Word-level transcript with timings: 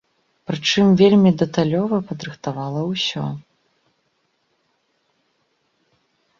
Прычым 0.51 0.87
вельмі 1.01 1.31
дэталёва 1.41 1.97
падрыхтавала 2.13 2.83
ўсё. 2.87 3.27